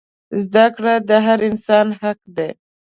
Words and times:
زده 0.43 0.65
کړه 0.75 0.93
د 1.09 1.11
هر 1.25 1.39
انسان 1.49 1.87
حق 1.99 2.19
دی. 2.37 2.49